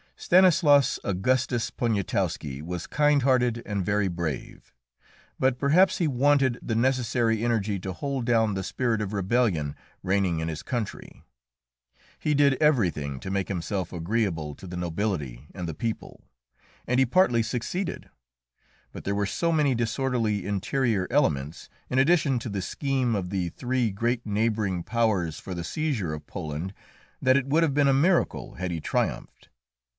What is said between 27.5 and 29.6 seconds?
have been a miracle had he triumphed.